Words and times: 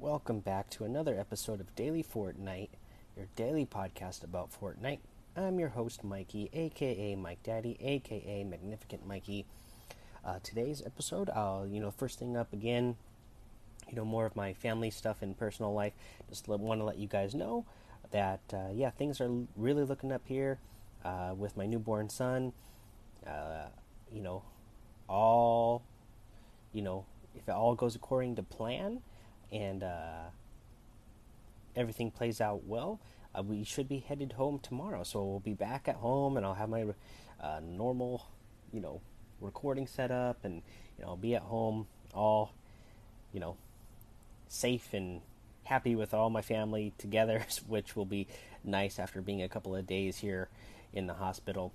welcome 0.00 0.40
back 0.40 0.70
to 0.70 0.84
another 0.84 1.20
episode 1.20 1.60
of 1.60 1.76
Daily 1.76 2.02
Fortnite, 2.02 2.70
your 3.14 3.26
daily 3.36 3.66
podcast 3.66 4.24
about 4.24 4.48
Fortnite. 4.50 5.00
I'm 5.36 5.60
your 5.60 5.68
host, 5.68 6.02
Mikey, 6.02 6.48
aka 6.54 7.14
Mike 7.16 7.42
Daddy, 7.42 7.76
aka 7.82 8.42
Magnificent 8.44 9.06
Mikey. 9.06 9.44
Uh, 10.24 10.38
today's 10.42 10.82
episode, 10.86 11.28
I'll, 11.28 11.66
you 11.66 11.80
know, 11.80 11.90
first 11.90 12.18
thing 12.18 12.34
up 12.34 12.54
again, 12.54 12.96
you 13.90 13.94
know, 13.94 14.06
more 14.06 14.24
of 14.24 14.34
my 14.34 14.54
family 14.54 14.88
stuff 14.88 15.20
and 15.20 15.36
personal 15.36 15.74
life. 15.74 15.92
Just 16.30 16.48
want 16.48 16.80
to 16.80 16.84
let 16.84 16.96
you 16.96 17.06
guys 17.06 17.34
know 17.34 17.66
that, 18.10 18.40
uh, 18.54 18.70
yeah, 18.72 18.88
things 18.88 19.20
are 19.20 19.30
really 19.54 19.84
looking 19.84 20.12
up 20.12 20.22
here 20.24 20.60
uh, 21.04 21.34
with 21.36 21.58
my 21.58 21.66
newborn 21.66 22.08
son. 22.08 22.54
Uh, 23.26 23.66
you 24.10 24.22
know, 24.22 24.44
all, 25.10 25.82
you 26.72 26.80
know, 26.80 27.04
if 27.34 27.46
it 27.46 27.52
all 27.52 27.74
goes 27.74 27.94
according 27.94 28.36
to 28.36 28.42
plan, 28.42 29.02
and 29.52 29.82
uh, 29.82 30.30
everything 31.76 32.10
plays 32.10 32.40
out 32.40 32.64
well, 32.64 33.00
uh, 33.36 33.42
we 33.42 33.64
should 33.64 33.88
be 33.88 33.98
headed 33.98 34.32
home 34.32 34.58
tomorrow. 34.58 35.02
So 35.02 35.24
we'll 35.24 35.40
be 35.40 35.54
back 35.54 35.88
at 35.88 35.96
home, 35.96 36.36
and 36.36 36.44
I'll 36.44 36.54
have 36.54 36.68
my 36.68 36.86
uh, 37.40 37.60
normal, 37.62 38.26
you 38.72 38.80
know, 38.80 39.00
recording 39.40 39.86
set 39.86 40.10
up, 40.10 40.44
and 40.44 40.62
you 40.98 41.04
know, 41.04 41.10
I'll 41.10 41.16
be 41.16 41.34
at 41.34 41.42
home, 41.42 41.86
all, 42.14 42.52
you 43.32 43.40
know, 43.40 43.56
safe 44.48 44.92
and 44.92 45.20
happy 45.64 45.94
with 45.94 46.12
all 46.12 46.30
my 46.30 46.42
family 46.42 46.92
together, 46.98 47.46
which 47.68 47.94
will 47.96 48.06
be 48.06 48.26
nice 48.64 48.98
after 48.98 49.22
being 49.22 49.42
a 49.42 49.48
couple 49.48 49.74
of 49.74 49.86
days 49.86 50.18
here 50.18 50.48
in 50.92 51.06
the 51.06 51.14
hospital. 51.14 51.72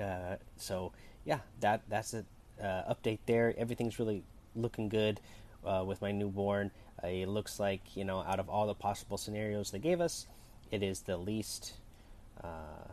Uh, 0.00 0.36
so 0.56 0.92
yeah, 1.24 1.40
that 1.60 1.82
that's 1.88 2.14
a 2.14 2.24
uh, 2.62 2.92
update 2.92 3.18
there. 3.26 3.54
Everything's 3.56 3.98
really 3.98 4.22
looking 4.56 4.88
good 4.88 5.20
uh, 5.64 5.84
with 5.86 6.00
my 6.02 6.12
newborn. 6.12 6.70
Uh, 7.02 7.08
it 7.08 7.28
looks 7.28 7.60
like 7.60 7.96
you 7.96 8.04
know 8.04 8.20
out 8.20 8.40
of 8.40 8.48
all 8.48 8.66
the 8.66 8.74
possible 8.74 9.16
scenarios 9.16 9.70
they 9.70 9.78
gave 9.78 10.00
us, 10.00 10.26
it 10.70 10.82
is 10.82 11.02
the 11.02 11.16
least 11.16 11.74
uh, 12.42 12.88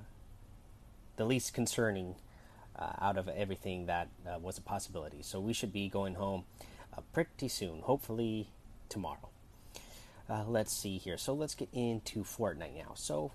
the 1.17 1.25
least 1.25 1.53
concerning 1.53 2.15
uh, 2.77 2.91
out 2.99 3.17
of 3.17 3.29
everything 3.29 3.85
that 3.85 4.09
uh, 4.27 4.37
was 4.39 4.57
a 4.57 4.61
possibility. 4.61 5.21
So 5.21 5.39
we 5.39 5.53
should 5.53 5.71
be 5.71 5.87
going 5.87 6.15
home 6.15 6.43
uh, 6.95 7.01
pretty 7.13 7.47
soon, 7.47 7.81
hopefully 7.81 8.49
tomorrow. 8.89 9.29
let's 10.47 10.73
see 10.73 10.97
here. 10.97 11.17
So 11.17 11.33
let's 11.33 11.55
get 11.55 11.69
into 11.71 12.23
Fortnite 12.23 12.75
now. 12.75 12.91
So 12.95 13.31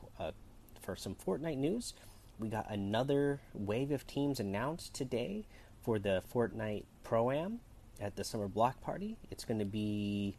for 0.81 0.95
some 0.95 1.15
Fortnite 1.15 1.57
news, 1.57 1.95
we 2.39 2.49
got 2.49 2.71
another 2.71 3.41
wave 3.55 3.91
of 3.91 4.07
teams 4.07 4.41
announced 4.41 4.95
today 4.95 5.45
for 5.83 5.99
the 5.99 6.23
Fortnite 6.33 6.85
Pro 7.03 7.31
Am 7.31 7.61
at 8.01 8.17
the 8.17 8.25
summer 8.25 8.49
block 8.49 8.81
party. 8.81 9.17
It's 9.31 9.45
going 9.45 9.59
to 9.59 9.67
be, 9.67 10.37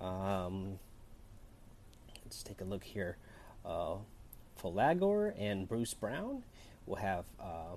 um, 0.00 0.78
let's 2.24 2.42
take 2.42 2.60
a 2.60 2.64
look 2.64 2.84
here. 2.84 3.16
Uh, 3.64 3.96
Folagor 4.60 5.34
and 5.38 5.68
Bruce 5.68 5.94
Brown. 5.94 6.42
We'll 6.86 6.96
have 6.96 7.24
uh, 7.40 7.76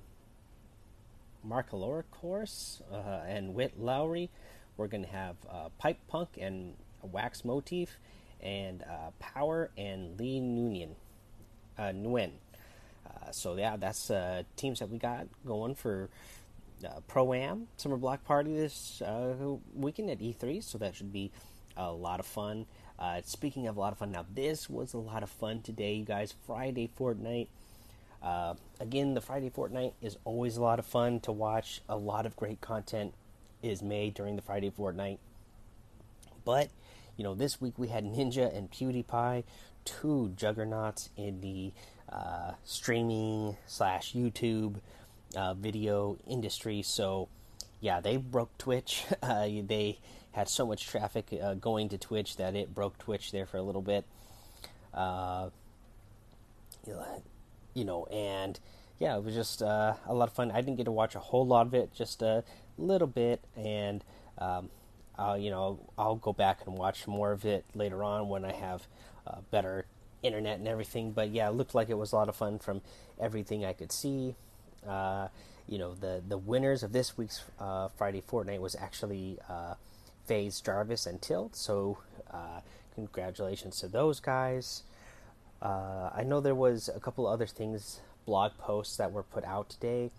Mark 1.43 1.71
Aloricors 1.71 2.81
uh, 2.91 3.23
and 3.27 3.53
Whit 3.53 3.79
Lowry. 3.79 4.29
We're 4.77 4.87
going 4.87 5.03
to 5.03 5.09
have 5.09 5.35
uh, 5.49 5.69
Pipe 5.77 5.99
Punk 6.07 6.29
and 6.39 6.75
Wax 7.01 7.43
Motif, 7.43 7.97
and 8.41 8.83
uh, 8.83 9.11
Power 9.19 9.71
and 9.77 10.19
Lee 10.19 10.39
Nguyen. 10.39 10.91
Uh, 11.77 11.91
Nguyen. 11.91 12.31
Uh, 13.05 13.31
so 13.31 13.55
yeah, 13.55 13.75
that's 13.77 14.11
teams 14.55 14.79
that 14.79 14.89
we 14.89 14.97
got 14.97 15.27
going 15.45 15.75
for 15.75 16.09
uh, 16.85 16.99
Pro 17.07 17.33
Am 17.33 17.67
Summer 17.77 17.97
Block 17.97 18.23
Party 18.23 18.55
this 18.55 19.01
uh, 19.01 19.33
weekend 19.73 20.09
at 20.09 20.19
E3, 20.19 20.63
so 20.63 20.77
that 20.77 20.95
should 20.95 21.11
be 21.11 21.31
a 21.77 21.91
lot 21.91 22.19
of 22.19 22.25
fun. 22.25 22.65
Uh, 22.97 23.21
speaking 23.23 23.67
of 23.67 23.77
a 23.77 23.79
lot 23.79 23.93
of 23.93 23.99
fun, 23.99 24.11
now 24.11 24.25
this 24.33 24.69
was 24.69 24.93
a 24.93 24.97
lot 24.97 25.23
of 25.23 25.29
fun 25.29 25.61
today, 25.61 25.93
you 25.93 26.05
guys. 26.05 26.33
Friday 26.45 26.89
Fortnite. 26.99 27.47
Uh, 28.21 28.55
again, 28.79 29.13
the 29.13 29.21
Friday 29.21 29.49
Fortnite 29.49 29.93
is 30.01 30.17
always 30.25 30.57
a 30.57 30.61
lot 30.61 30.79
of 30.79 30.85
fun 30.85 31.21
to 31.21 31.31
watch. 31.31 31.81
A 31.87 31.95
lot 31.95 32.25
of 32.25 32.35
great 32.35 32.59
content 32.59 33.13
is 33.63 33.81
made 33.81 34.13
during 34.13 34.35
the 34.35 34.41
Friday 34.41 34.69
Fortnite. 34.69 35.19
But, 36.43 36.69
you 37.15 37.23
know, 37.23 37.35
this 37.35 37.61
week 37.61 37.75
we 37.77 37.87
had 37.87 38.03
Ninja 38.03 38.55
and 38.55 38.69
PewDiePie, 38.69 39.43
two 39.85 40.33
juggernauts 40.35 41.09
in 41.15 41.39
the 41.41 41.71
uh, 42.11 42.53
streaming 42.65 43.55
slash 43.65 44.13
YouTube 44.13 44.75
uh, 45.35 45.53
video 45.53 46.17
industry. 46.27 46.81
So, 46.81 47.29
yeah, 47.79 47.99
they 47.99 48.17
broke 48.17 48.57
Twitch. 48.57 49.05
Uh, 49.21 49.47
they 49.65 49.99
had 50.31 50.47
so 50.47 50.65
much 50.65 50.87
traffic 50.87 51.27
uh, 51.41 51.53
going 51.55 51.89
to 51.89 51.97
Twitch 51.97 52.37
that 52.37 52.55
it 52.55 52.73
broke 52.73 52.97
Twitch 52.97 53.31
there 53.31 53.45
for 53.45 53.57
a 53.57 53.61
little 53.61 53.81
bit. 53.81 54.05
Uh, 54.93 55.49
you 57.73 57.85
know, 57.85 58.05
and 58.05 58.59
yeah, 58.99 59.15
it 59.15 59.23
was 59.23 59.35
just 59.35 59.61
uh, 59.61 59.93
a 60.07 60.13
lot 60.13 60.27
of 60.27 60.33
fun. 60.33 60.51
I 60.51 60.61
didn't 60.61 60.77
get 60.77 60.85
to 60.85 60.91
watch 60.91 61.15
a 61.15 61.19
whole 61.19 61.45
lot 61.45 61.67
of 61.67 61.73
it, 61.73 61.93
just 61.93 62.21
a 62.21 62.43
little 62.77 63.07
bit, 63.07 63.41
and 63.55 64.03
um, 64.37 64.69
I'll, 65.17 65.37
you 65.37 65.49
know, 65.49 65.79
I'll 65.97 66.15
go 66.15 66.33
back 66.33 66.59
and 66.65 66.77
watch 66.77 67.07
more 67.07 67.31
of 67.31 67.45
it 67.45 67.65
later 67.73 68.03
on 68.03 68.29
when 68.29 68.45
I 68.45 68.53
have 68.53 68.87
uh, 69.27 69.37
better 69.51 69.85
internet 70.23 70.59
and 70.59 70.67
everything. 70.67 71.11
But 71.11 71.29
yeah, 71.29 71.49
it 71.49 71.53
looked 71.53 71.75
like 71.75 71.89
it 71.89 71.97
was 71.97 72.11
a 72.11 72.15
lot 72.15 72.29
of 72.29 72.35
fun 72.35 72.59
from 72.59 72.81
everything 73.19 73.65
I 73.65 73.73
could 73.73 73.91
see. 73.91 74.35
Uh, 74.87 75.27
you 75.67 75.77
know, 75.77 75.93
the 75.93 76.21
the 76.27 76.37
winners 76.37 76.83
of 76.83 76.93
this 76.93 77.17
week's 77.17 77.43
uh, 77.59 77.89
Friday 77.97 78.21
Fortnite 78.27 78.59
was 78.59 78.75
actually 78.75 79.37
uh, 79.49 79.75
FaZe 80.25 80.61
Jarvis 80.61 81.05
and 81.05 81.21
Tilt. 81.21 81.55
So 81.55 81.99
uh, 82.31 82.61
congratulations 82.95 83.79
to 83.79 83.87
those 83.87 84.19
guys. 84.19 84.83
Uh, 85.61 86.09
I 86.15 86.23
know 86.23 86.39
there 86.39 86.55
was 86.55 86.89
a 86.93 86.99
couple 86.99 87.27
other 87.27 87.45
things, 87.45 87.99
blog 88.25 88.57
posts 88.57 88.97
that 88.97 89.11
were 89.11 89.23
put 89.23 89.43
out 89.43 89.69
today 89.69 90.09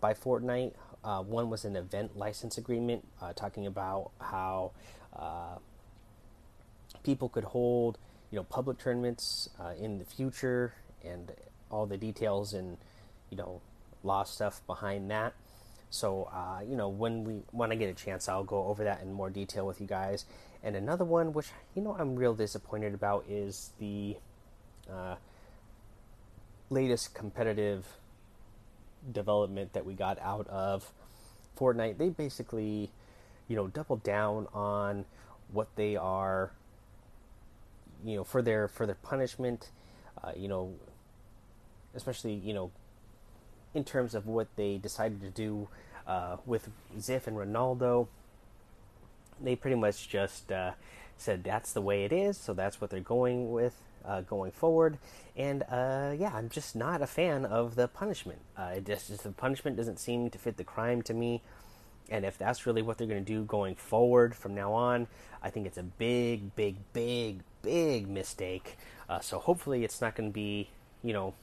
by 0.00 0.12
Fortnite. 0.12 0.72
One 1.02 1.50
was 1.50 1.64
an 1.64 1.76
event 1.76 2.16
license 2.16 2.58
agreement 2.58 3.06
talking 3.36 3.66
about 3.66 4.10
how 4.20 4.72
people 7.02 7.28
could 7.28 7.44
hold 7.44 7.98
you 8.30 8.36
know 8.36 8.44
public 8.44 8.78
tournaments 8.78 9.48
in 9.78 9.98
the 9.98 10.04
future 10.04 10.74
and 11.04 11.32
all 11.70 11.86
the 11.86 11.96
details 11.96 12.52
and 12.52 12.76
you 13.30 13.36
know 13.36 13.60
law 14.02 14.24
stuff 14.24 14.60
behind 14.66 15.10
that. 15.10 15.34
So 15.90 16.30
uh, 16.32 16.60
you 16.68 16.76
know 16.76 16.88
when 16.88 17.24
we 17.24 17.42
when 17.50 17.72
I 17.72 17.74
get 17.74 17.88
a 17.88 17.94
chance, 17.94 18.28
I'll 18.28 18.44
go 18.44 18.66
over 18.66 18.84
that 18.84 19.02
in 19.02 19.12
more 19.12 19.30
detail 19.30 19.66
with 19.66 19.80
you 19.80 19.86
guys. 19.86 20.24
And 20.62 20.76
another 20.76 21.04
one, 21.04 21.32
which 21.32 21.48
you 21.74 21.82
know 21.82 21.96
I'm 21.98 22.16
real 22.16 22.34
disappointed 22.34 22.94
about, 22.94 23.24
is 23.28 23.70
the 23.78 24.16
uh, 24.90 25.16
latest 26.70 27.14
competitive 27.14 27.86
development 29.10 29.72
that 29.72 29.84
we 29.84 29.94
got 29.94 30.18
out 30.20 30.46
of 30.48 30.92
Fortnite. 31.58 31.98
They 31.98 32.08
basically, 32.08 32.90
you 33.48 33.56
know, 33.56 33.66
doubled 33.66 34.02
down 34.02 34.46
on 34.54 35.04
what 35.50 35.68
they 35.76 35.96
are 35.96 36.52
you 38.04 38.16
know 38.16 38.24
for 38.24 38.42
their 38.42 38.68
for 38.68 38.86
their 38.86 38.96
punishment 38.96 39.70
uh, 40.22 40.32
you 40.36 40.48
know 40.48 40.74
especially 41.94 42.34
you 42.34 42.52
know 42.52 42.70
in 43.74 43.84
terms 43.84 44.14
of 44.14 44.26
what 44.26 44.48
they 44.56 44.78
decided 44.78 45.20
to 45.20 45.30
do 45.30 45.68
uh, 46.06 46.36
with 46.46 46.68
XXiF 46.96 47.26
and 47.26 47.36
Ronaldo 47.36 48.08
they 49.40 49.56
pretty 49.56 49.76
much 49.76 50.08
just 50.08 50.52
uh, 50.52 50.72
said 51.16 51.44
that's 51.44 51.72
the 51.72 51.80
way 51.80 52.04
it 52.04 52.12
is 52.12 52.36
so 52.36 52.54
that's 52.54 52.80
what 52.80 52.90
they're 52.90 53.00
going 53.00 53.52
with 53.52 53.74
uh, 54.04 54.20
going 54.22 54.50
forward. 54.50 54.98
And 55.36 55.62
uh, 55.64 56.14
yeah 56.16 56.32
I'm 56.34 56.48
just 56.48 56.74
not 56.74 57.02
a 57.02 57.06
fan 57.06 57.44
of 57.44 57.74
the 57.74 57.88
punishment. 57.88 58.40
Uh, 58.56 58.74
it 58.76 58.86
just, 58.86 59.08
just 59.08 59.22
the 59.22 59.30
punishment 59.30 59.76
doesn't 59.76 59.98
seem 59.98 60.30
to 60.30 60.38
fit 60.38 60.56
the 60.56 60.64
crime 60.64 61.02
to 61.02 61.14
me. 61.14 61.42
And 62.10 62.24
if 62.24 62.36
that's 62.36 62.66
really 62.66 62.82
what 62.82 62.98
they're 62.98 63.06
going 63.06 63.24
to 63.24 63.32
do 63.32 63.44
going 63.44 63.74
forward 63.74 64.34
from 64.34 64.54
now 64.54 64.72
on, 64.72 65.06
I 65.42 65.50
think 65.50 65.66
it's 65.66 65.78
a 65.78 65.82
big, 65.82 66.54
big, 66.56 66.76
big, 66.92 67.40
big 67.62 68.08
mistake. 68.08 68.76
Uh, 69.08 69.20
so 69.20 69.38
hopefully 69.38 69.84
it's 69.84 70.00
not 70.00 70.14
going 70.14 70.30
to 70.30 70.34
be, 70.34 70.68
you 71.02 71.12
know, 71.12 71.34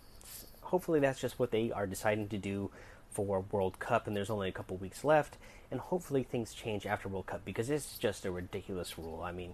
hopefully 0.70 1.00
that's 1.00 1.20
just 1.20 1.40
what 1.40 1.52
they 1.52 1.72
are 1.72 1.88
deciding 1.88 2.30
to 2.30 2.38
do 2.38 2.72
for 3.10 3.44
World 3.52 3.80
Cup, 3.80 4.08
and 4.08 4.16
there's 4.16 4.30
only 4.30 4.50
a 4.50 4.52
couple 4.52 4.78
weeks 4.78 5.04
left, 5.04 5.38
and 5.72 5.80
hopefully 5.80 6.24
things 6.24 6.54
change 6.54 6.86
after 6.86 7.10
World 7.10 7.26
Cup 7.26 7.44
because 7.44 7.70
it's 7.70 7.98
just 7.98 8.26
a 8.26 8.32
ridiculous 8.32 8.98
rule. 8.98 9.22
I 9.24 9.32
mean, 9.32 9.54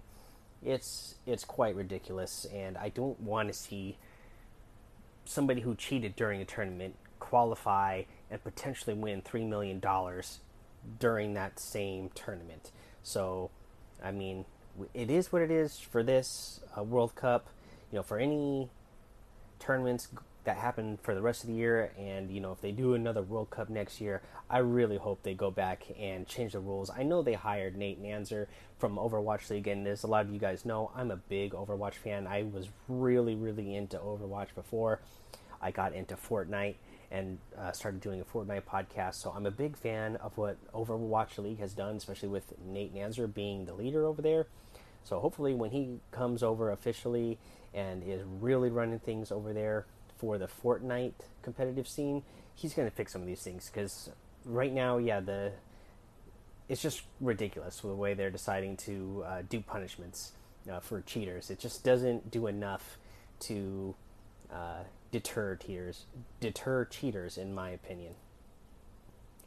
it's 0.62 1.16
it's 1.26 1.44
quite 1.44 1.74
ridiculous, 1.74 2.46
and 2.52 2.76
I 2.76 2.90
don't 2.90 3.18
want 3.20 3.48
to 3.48 3.54
see 3.54 3.96
somebody 5.24 5.62
who 5.62 5.74
cheated 5.74 6.14
during 6.16 6.40
a 6.40 6.44
tournament 6.44 6.96
qualify 7.18 8.02
and 8.30 8.44
potentially 8.44 8.94
win 8.94 9.22
three 9.22 9.44
million 9.44 9.80
dollars 9.80 10.40
during 11.00 11.34
that 11.34 11.58
same 11.58 12.10
tournament. 12.14 12.70
So, 13.02 13.50
I 14.04 14.10
mean, 14.12 14.44
it 14.92 15.10
is 15.10 15.32
what 15.32 15.42
it 15.42 15.50
is 15.50 15.78
for 15.78 16.02
this 16.02 16.60
uh, 16.76 16.82
World 16.82 17.14
Cup. 17.14 17.48
You 17.90 17.96
know, 17.96 18.02
for 18.02 18.18
any 18.18 18.68
tournaments 19.58 20.08
that 20.46 20.56
happen 20.56 20.98
for 21.02 21.14
the 21.14 21.20
rest 21.20 21.44
of 21.44 21.48
the 21.48 21.54
year. 21.54 21.92
And 21.98 22.30
you 22.30 22.40
know, 22.40 22.52
if 22.52 22.60
they 22.60 22.72
do 22.72 22.94
another 22.94 23.22
World 23.22 23.50
Cup 23.50 23.68
next 23.68 24.00
year, 24.00 24.22
I 24.48 24.58
really 24.58 24.96
hope 24.96 25.22
they 25.22 25.34
go 25.34 25.50
back 25.50 25.84
and 25.98 26.26
change 26.26 26.52
the 26.52 26.60
rules. 26.60 26.90
I 26.90 27.02
know 27.02 27.22
they 27.22 27.34
hired 27.34 27.76
Nate 27.76 28.02
Nanzer 28.02 28.46
from 28.78 28.96
Overwatch 28.96 29.50
League, 29.50 29.68
and 29.68 29.86
as 29.86 30.02
a 30.02 30.06
lot 30.06 30.24
of 30.24 30.32
you 30.32 30.38
guys 30.38 30.64
know, 30.64 30.90
I'm 30.96 31.10
a 31.10 31.16
big 31.16 31.52
Overwatch 31.52 31.94
fan. 31.94 32.26
I 32.26 32.44
was 32.44 32.68
really, 32.88 33.34
really 33.34 33.74
into 33.74 33.98
Overwatch 33.98 34.54
before 34.54 35.00
I 35.60 35.70
got 35.70 35.92
into 35.94 36.16
Fortnite 36.16 36.76
and 37.10 37.38
uh, 37.56 37.72
started 37.72 38.00
doing 38.00 38.20
a 38.20 38.24
Fortnite 38.24 38.62
podcast. 38.62 39.14
So 39.14 39.32
I'm 39.34 39.46
a 39.46 39.50
big 39.50 39.76
fan 39.76 40.16
of 40.16 40.36
what 40.36 40.56
Overwatch 40.72 41.38
League 41.38 41.60
has 41.60 41.72
done, 41.72 41.96
especially 41.96 42.28
with 42.28 42.52
Nate 42.64 42.94
Nanzer 42.94 43.32
being 43.32 43.64
the 43.64 43.74
leader 43.74 44.06
over 44.06 44.22
there. 44.22 44.46
So 45.04 45.20
hopefully, 45.20 45.54
when 45.54 45.70
he 45.70 46.00
comes 46.10 46.42
over 46.42 46.70
officially 46.70 47.38
and 47.72 48.02
is 48.02 48.22
really 48.40 48.70
running 48.70 48.98
things 48.98 49.30
over 49.30 49.52
there 49.52 49.86
for 50.18 50.38
the 50.38 50.48
Fortnite 50.48 51.14
competitive 51.42 51.86
scene, 51.88 52.22
he's 52.54 52.74
going 52.74 52.88
to 52.88 52.94
fix 52.94 53.12
some 53.12 53.20
of 53.20 53.26
these 53.26 53.42
things 53.42 53.70
because 53.72 54.10
right 54.44 54.72
now, 54.72 54.98
yeah, 54.98 55.20
the 55.20 55.52
it's 56.68 56.82
just 56.82 57.02
ridiculous 57.20 57.80
the 57.80 57.88
way 57.88 58.14
they're 58.14 58.30
deciding 58.30 58.76
to 58.76 59.24
uh, 59.26 59.42
do 59.48 59.60
punishments 59.60 60.32
uh, 60.70 60.80
for 60.80 61.00
cheaters. 61.02 61.50
It 61.50 61.60
just 61.60 61.84
doesn't 61.84 62.30
do 62.30 62.46
enough 62.48 62.98
to 63.40 63.94
uh, 64.52 64.82
deter 65.12 65.56
cheaters, 65.56 66.06
deter 66.40 66.84
cheaters, 66.84 67.38
in 67.38 67.54
my 67.54 67.70
opinion. 67.70 68.14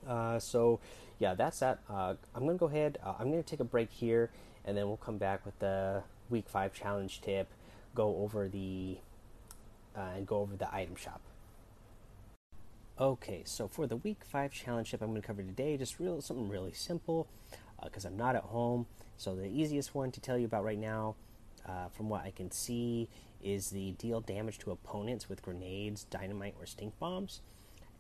Uh, 0.08 0.40
so, 0.40 0.80
yeah, 1.18 1.34
that's 1.34 1.60
that. 1.60 1.80
Uh, 1.90 2.14
I'm 2.34 2.46
gonna 2.46 2.58
go 2.58 2.68
ahead. 2.68 2.98
Uh, 3.04 3.16
I'm 3.20 3.30
gonna 3.30 3.44
take 3.44 3.60
a 3.60 3.66
break 3.66 3.92
here, 3.92 4.32
and 4.64 4.78
then 4.78 4.88
we'll 4.88 4.98
come 4.98 5.18
back 5.18 5.46
with 5.46 5.60
the 5.60 6.04
week 6.30 6.48
five 6.48 6.74
challenge 6.74 7.20
tip. 7.22 7.50
Go 7.96 8.18
over 8.18 8.48
the 8.48 8.98
and 10.02 10.28
go 10.28 10.38
over 10.38 10.56
the 10.56 10.74
item 10.74 10.96
shop. 10.96 11.22
Okay, 13.00 13.44
so 13.46 13.68
for 13.68 13.88
the 13.88 13.96
week 13.96 14.26
five 14.26 14.52
challenge 14.52 14.92
tip 14.92 15.02
I'm 15.02 15.10
going 15.10 15.22
to 15.22 15.26
cover 15.26 15.42
today, 15.42 15.78
just 15.78 16.00
real 16.00 16.22
something 16.22 16.50
really 16.50 16.74
simple 16.74 17.28
because 17.84 18.06
uh, 18.06 18.10
I'm 18.10 18.18
not 18.18 18.36
at 18.36 18.44
home. 18.44 18.88
So 19.18 19.36
the 19.36 19.48
easiest 19.48 19.96
one 19.96 20.12
to 20.12 20.20
tell 20.20 20.38
you 20.38 20.46
about 20.46 20.64
right 20.64 20.78
now, 20.78 21.16
uh, 21.68 21.88
from 21.90 22.10
what 22.10 22.24
I 22.24 22.32
can 22.32 22.52
see, 22.52 23.10
is 23.42 23.70
the 23.70 23.92
deal 23.94 24.22
damage 24.22 24.58
to 24.60 24.72
opponents 24.72 25.30
with 25.30 25.42
grenades, 25.42 26.06
dynamite, 26.06 26.56
or 26.60 26.66
stink 26.66 26.98
bombs, 27.00 27.42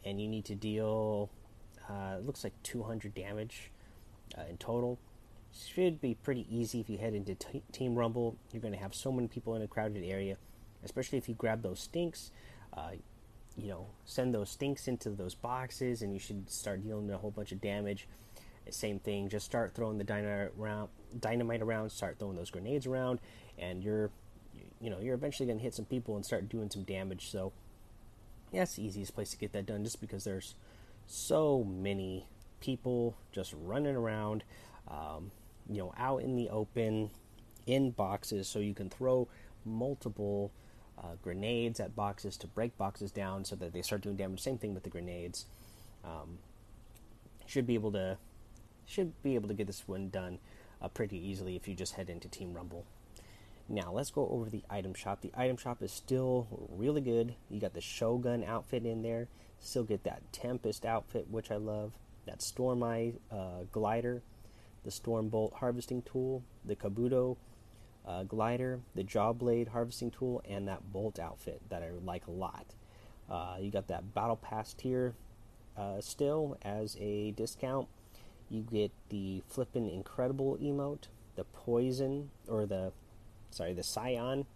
and 0.03 0.21
you 0.21 0.27
need 0.27 0.45
to 0.45 0.55
deal. 0.55 1.29
Uh, 1.89 2.17
it 2.17 2.25
looks 2.25 2.43
like 2.43 2.53
200 2.63 3.13
damage 3.13 3.71
uh, 4.37 4.43
in 4.49 4.57
total. 4.57 4.99
Should 5.53 5.99
be 5.99 6.13
pretty 6.13 6.45
easy 6.49 6.79
if 6.79 6.89
you 6.89 6.97
head 6.97 7.13
into 7.13 7.35
Team 7.71 7.95
Rumble. 7.95 8.35
You're 8.51 8.61
going 8.61 8.73
to 8.73 8.79
have 8.79 8.93
so 8.93 9.11
many 9.11 9.27
people 9.27 9.55
in 9.55 9.61
a 9.61 9.67
crowded 9.67 10.03
area, 10.03 10.37
especially 10.83 11.17
if 11.17 11.27
you 11.29 11.35
grab 11.35 11.61
those 11.61 11.79
stinks. 11.79 12.31
Uh, 12.73 12.91
you 13.57 13.69
know, 13.69 13.87
send 14.05 14.33
those 14.33 14.49
stinks 14.49 14.87
into 14.87 15.09
those 15.09 15.35
boxes, 15.35 16.01
and 16.01 16.13
you 16.13 16.19
should 16.19 16.49
start 16.49 16.83
dealing 16.83 17.09
a 17.11 17.17
whole 17.17 17.31
bunch 17.31 17.51
of 17.51 17.59
damage. 17.59 18.07
Same 18.69 18.99
thing, 18.99 19.29
just 19.29 19.45
start 19.45 19.73
throwing 19.73 19.97
the 19.97 20.03
dynamite 20.03 20.51
around, 20.59 20.89
dynamite 21.19 21.61
around, 21.61 21.89
start 21.89 22.19
throwing 22.19 22.35
those 22.35 22.51
grenades 22.51 22.85
around, 22.85 23.19
and 23.57 23.83
you're, 23.83 24.11
you 24.79 24.91
know, 24.91 24.99
you're 24.99 25.15
eventually 25.15 25.47
going 25.47 25.57
to 25.57 25.63
hit 25.63 25.73
some 25.73 25.85
people 25.85 26.15
and 26.15 26.23
start 26.23 26.47
doing 26.47 26.69
some 26.69 26.83
damage. 26.83 27.31
So, 27.31 27.51
yeah, 28.51 28.65
the 28.65 28.85
easiest 28.85 29.15
place 29.15 29.31
to 29.31 29.37
get 29.37 29.53
that 29.53 29.65
done, 29.65 29.83
just 29.83 29.99
because 29.99 30.23
there's 30.23 30.53
so 31.07 31.63
many 31.63 32.27
people 32.61 33.15
just 33.31 33.55
running 33.59 33.95
around, 33.95 34.43
um, 34.87 35.31
you 35.67 35.79
know, 35.79 35.93
out 35.97 36.21
in 36.21 36.35
the 36.35 36.49
open, 36.49 37.09
in 37.65 37.89
boxes, 37.89 38.47
so 38.47 38.59
you 38.59 38.75
can 38.75 38.89
throw 38.89 39.27
multiple 39.65 40.51
uh, 41.01 41.15
grenades 41.21 41.79
at 41.79 41.95
boxes 41.95 42.37
to 42.37 42.47
break 42.47 42.77
boxes 42.77 43.11
down 43.11 43.45
so 43.45 43.55
that 43.55 43.73
they 43.73 43.81
start 43.81 44.01
doing 44.01 44.15
damage. 44.15 44.41
Same 44.41 44.57
thing 44.57 44.73
with 44.73 44.83
the 44.83 44.89
grenades. 44.89 45.45
Um, 46.03 46.39
should 47.45 47.65
be 47.65 47.73
able 47.73 47.91
to 47.93 48.17
should 48.85 49.21
be 49.21 49.35
able 49.35 49.47
to 49.47 49.53
get 49.53 49.67
this 49.67 49.87
one 49.87 50.09
done 50.09 50.39
uh, 50.81 50.87
pretty 50.87 51.17
easily 51.17 51.55
if 51.55 51.67
you 51.67 51.75
just 51.75 51.93
head 51.93 52.09
into 52.09 52.27
Team 52.27 52.53
Rumble. 52.53 52.85
Now 53.67 53.91
let's 53.91 54.09
go 54.09 54.27
over 54.29 54.49
the 54.49 54.63
item 54.69 54.95
shop. 54.95 55.21
The 55.21 55.31
item 55.37 55.57
shop 55.57 55.83
is 55.83 55.91
still 55.91 56.47
really 56.71 57.01
good. 57.01 57.35
You 57.49 57.59
got 57.59 57.73
the 57.73 57.81
Shogun 57.81 58.43
outfit 58.43 58.85
in 58.85 59.03
there. 59.03 59.27
Still 59.59 59.83
get 59.83 60.03
that 60.05 60.21
Tempest 60.33 60.85
outfit, 60.85 61.27
which 61.29 61.51
I 61.51 61.57
love. 61.57 61.91
That 62.25 62.41
Storm 62.41 62.81
Eye 62.81 63.13
uh, 63.31 63.63
glider, 63.71 64.23
the 64.83 64.91
Storm 64.91 65.29
Bolt 65.29 65.53
harvesting 65.57 66.01
tool, 66.01 66.43
the 66.65 66.75
Kabuto 66.75 67.37
uh, 68.09 68.23
glider, 68.23 68.79
the 68.95 69.03
jaw 69.03 69.31
blade 69.31 69.67
harvesting 69.67 70.09
tool, 70.09 70.41
and 70.49 70.67
that 70.67 70.91
bolt 70.91 71.19
outfit 71.19 71.61
that 71.69 71.83
I 71.83 71.91
like 72.03 72.25
a 72.27 72.31
lot. 72.31 72.65
Uh, 73.29 73.57
you 73.59 73.69
got 73.69 73.87
that 73.87 74.15
battle 74.15 74.35
pass 74.35 74.73
tier 74.73 75.13
uh, 75.77 76.01
still 76.01 76.57
as 76.63 76.97
a 76.99 77.31
discount. 77.31 77.87
You 78.49 78.63
get 78.63 78.91
the 79.09 79.43
flippin' 79.47 79.87
incredible 79.87 80.57
emote, 80.57 81.03
the 81.35 81.43
poison 81.43 82.31
or 82.47 82.65
the 82.65 82.91
sorry 83.51 83.73
the 83.73 83.83
scion 83.83 84.47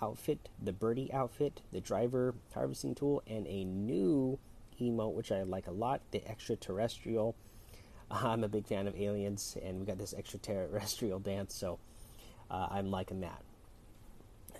outfit, 0.00 0.48
the 0.62 0.72
birdie 0.72 1.12
outfit, 1.12 1.60
the 1.72 1.80
driver 1.80 2.34
harvesting 2.54 2.94
tool, 2.94 3.22
and 3.26 3.46
a 3.46 3.64
new 3.64 4.38
emote 4.80 5.12
which 5.12 5.30
I 5.30 5.42
like 5.42 5.66
a 5.66 5.72
lot, 5.72 6.00
the 6.12 6.26
extraterrestrial. 6.26 7.36
I'm 8.10 8.42
a 8.42 8.48
big 8.48 8.66
fan 8.66 8.88
of 8.88 8.96
aliens, 8.96 9.58
and 9.62 9.80
we 9.80 9.84
got 9.84 9.98
this 9.98 10.14
extraterrestrial 10.14 11.18
dance, 11.20 11.54
so 11.54 11.78
uh, 12.50 12.68
I'm 12.70 12.90
liking 12.90 13.20
that. 13.20 13.42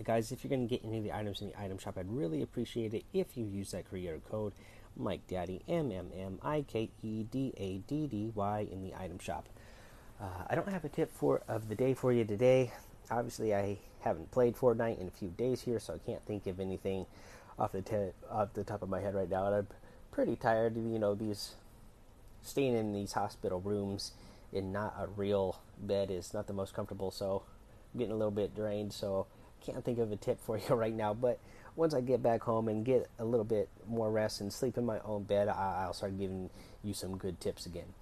guys, 0.05 0.33
if 0.33 0.45
you're 0.45 0.49
going 0.49 0.67
to 0.67 0.75
get 0.75 0.85
any 0.85 0.99
of 0.99 1.05
the 1.05 1.13
items 1.13 1.41
in 1.41 1.49
the 1.49 1.61
item 1.61 1.79
shop, 1.79 1.99
I'd 1.99 2.11
really 2.11 2.43
appreciate 2.43 2.95
it 2.95 3.05
if 3.13 3.37
you 3.37 3.45
use 3.45 3.73
that 3.73 3.89
creator 3.89 4.21
code 4.31 4.53
Mike 4.97 5.27
Daddy 5.29 5.63
M 5.69 5.93
M 5.93 6.11
M 6.17 6.39
I 6.43 6.63
K 6.63 6.91
E 7.03 7.25
D 7.25 7.53
A 7.57 7.79
D 7.89 8.07
D 8.07 8.33
Y 8.35 8.67
in 8.71 8.83
the 8.83 8.95
item 8.95 9.19
shop. 9.19 9.49
Uh, 10.21 10.45
I 10.49 10.55
don't 10.55 10.69
have 10.69 10.85
a 10.85 10.89
tip 10.89 11.11
for 11.13 11.43
of 11.49 11.69
the 11.69 11.75
day 11.75 11.95
for 11.95 12.13
you 12.13 12.25
today. 12.25 12.73
Obviously, 13.11 13.55
I 13.55 13.79
haven't 14.01 14.31
played 14.31 14.57
Fortnite 14.57 15.01
in 15.01 15.09
a 15.09 15.11
few 15.11 15.29
days 15.29 15.63
here, 15.63 15.79
so 15.79 15.95
I 15.95 15.99
can't 15.99 16.25
think 16.27 16.47
of 16.47 16.61
anything 16.61 17.07
off 17.59 17.73
the 17.73 17.83
te- 17.83 18.13
off 18.31 18.53
the 18.55 18.65
top 18.65 18.83
of 18.83 18.89
my 18.89 19.01
head 19.01 19.15
right 19.15 19.29
now. 19.29 19.47
And 19.47 19.55
I'm 19.55 19.69
pretty 20.11 20.37
tired. 20.37 20.77
You 20.77 20.99
know, 20.99 21.15
these 21.15 21.55
staying 22.43 22.77
in 22.77 22.93
these 22.93 23.13
hospital 23.13 23.61
rooms 23.61 24.13
in 24.53 24.73
not 24.73 24.95
a 24.99 25.07
real 25.07 25.61
bed 25.79 26.11
is 26.11 26.35
not 26.35 26.47
the 26.47 26.53
most 26.53 26.75
comfortable. 26.75 27.11
So 27.11 27.43
getting 27.97 28.13
a 28.13 28.17
little 28.17 28.31
bit 28.31 28.55
drained, 28.55 28.93
so 28.93 29.27
can't 29.61 29.85
think 29.85 29.99
of 29.99 30.11
a 30.13 30.17
tip 30.17 30.41
for 30.41 30.59
you 30.69 30.75
right 30.75 30.95
now. 30.95 31.15
But 31.15 31.39
once 31.77 31.95
I 31.95 32.01
get 32.01 32.23
back 32.23 32.43
home 32.43 32.69
and 32.69 32.85
get 32.85 33.09
a 33.19 33.25
little 33.25 33.45
bit 33.45 33.69
more 33.87 34.11
rest 34.11 34.41
and 34.41 34.53
sleep 34.53 34.77
in 34.79 34.85
my 34.85 34.99
own 35.01 35.25
bed, 35.25 35.49
I'll 35.49 35.93
start 35.93 36.19
giving 36.19 36.51
you 36.83 36.95
some 36.95 37.17
good 37.17 37.41
tips 37.41 37.67
again. 37.67 37.95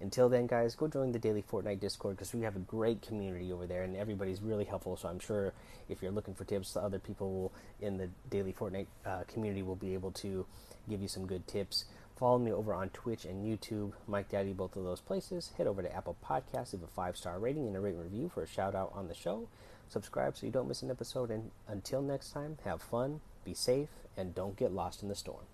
Until 0.00 0.28
then, 0.28 0.46
guys, 0.46 0.74
go 0.74 0.88
join 0.88 1.12
the 1.12 1.18
Daily 1.18 1.42
Fortnite 1.42 1.80
Discord 1.80 2.16
because 2.16 2.34
we 2.34 2.42
have 2.42 2.56
a 2.56 2.60
great 2.60 3.00
community 3.02 3.52
over 3.52 3.66
there 3.66 3.82
and 3.82 3.96
everybody's 3.96 4.42
really 4.42 4.64
helpful. 4.64 4.96
So 4.96 5.08
I'm 5.08 5.20
sure 5.20 5.52
if 5.88 6.02
you're 6.02 6.12
looking 6.12 6.34
for 6.34 6.44
tips, 6.44 6.76
other 6.76 6.98
people 6.98 7.52
in 7.80 7.96
the 7.96 8.10
Daily 8.30 8.52
Fortnite 8.52 8.86
uh, 9.06 9.22
community 9.28 9.62
will 9.62 9.76
be 9.76 9.94
able 9.94 10.10
to 10.12 10.46
give 10.88 11.00
you 11.00 11.08
some 11.08 11.26
good 11.26 11.46
tips. 11.46 11.84
Follow 12.16 12.38
me 12.38 12.52
over 12.52 12.72
on 12.72 12.90
Twitch 12.90 13.24
and 13.24 13.44
YouTube, 13.44 13.92
Mike 14.06 14.28
Daddy, 14.28 14.52
both 14.52 14.76
of 14.76 14.84
those 14.84 15.00
places. 15.00 15.52
Head 15.56 15.66
over 15.66 15.82
to 15.82 15.94
Apple 15.94 16.16
Podcasts, 16.24 16.72
leave 16.72 16.82
a 16.82 16.86
five 16.86 17.16
star 17.16 17.38
rating 17.38 17.66
and 17.66 17.76
a 17.76 17.80
written 17.80 18.00
review 18.00 18.30
for 18.32 18.42
a 18.42 18.46
shout 18.46 18.74
out 18.74 18.92
on 18.94 19.08
the 19.08 19.14
show. 19.14 19.48
Subscribe 19.88 20.36
so 20.36 20.46
you 20.46 20.52
don't 20.52 20.68
miss 20.68 20.82
an 20.82 20.90
episode. 20.90 21.30
And 21.30 21.50
until 21.66 22.02
next 22.02 22.30
time, 22.30 22.58
have 22.64 22.82
fun, 22.82 23.20
be 23.44 23.54
safe, 23.54 23.88
and 24.16 24.34
don't 24.34 24.56
get 24.56 24.72
lost 24.72 25.02
in 25.02 25.08
the 25.08 25.14
storm. 25.14 25.44